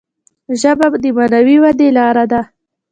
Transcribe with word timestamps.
ژبه 0.61 0.87
د 1.03 1.05
معنوي 1.17 1.57
ودي 1.63 1.87
لاره 1.97 2.25
ده. 2.31 2.41